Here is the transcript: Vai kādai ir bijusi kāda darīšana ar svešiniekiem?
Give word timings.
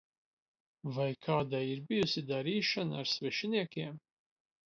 Vai 0.95 1.05
kādai 1.25 1.59
ir 1.73 1.83
bijusi 1.91 2.17
kāda 2.23 2.31
darīšana 2.33 2.99
ar 3.05 3.13
svešiniekiem? 3.13 4.01